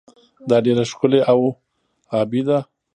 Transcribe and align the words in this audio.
دا 0.49 0.57
ډیره 0.65 0.83
ښکلې 0.91 1.19
او 1.31 1.39
ابي 2.21 2.41
ده. 2.47 2.59